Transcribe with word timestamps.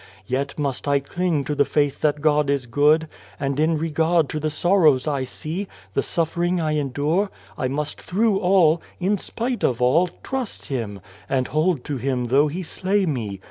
Yet 0.25 0.57
must 0.57 0.87
I 0.87 0.99
cling 0.99 1.43
to 1.43 1.53
the 1.53 1.63
faith 1.63 2.01
that 2.01 2.21
God 2.21 2.49
is 2.49 2.65
good; 2.65 3.07
and 3.39 3.59
in 3.59 3.77
regard 3.77 4.29
to 4.29 4.39
the 4.39 4.49
sorrows 4.49 5.07
I 5.07 5.25
see, 5.25 5.67
the 5.93 6.01
suffering 6.01 6.59
I 6.59 6.71
endure, 6.71 7.29
I 7.55 7.67
must 7.67 8.01
through 8.01 8.39
all 8.39 8.81
in 8.99 9.19
spite 9.19 9.63
of 9.63 9.79
all 9.79 10.09
trust 10.23 10.65
Him, 10.69 11.01
and 11.29 11.49
hold 11.49 11.83
to 11.83 11.97
Him 11.97 12.29
though 12.29 12.47
He 12.47 12.63
slay 12.63 13.05
me.' 13.05 13.39